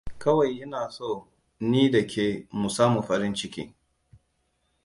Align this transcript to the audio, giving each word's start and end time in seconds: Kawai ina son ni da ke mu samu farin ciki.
Kawai 0.21 0.53
ina 0.63 0.81
son 0.95 1.21
ni 1.69 1.91
da 1.91 2.05
ke 2.07 2.47
mu 2.51 2.69
samu 2.69 3.01
farin 3.03 3.35
ciki. 3.35 3.75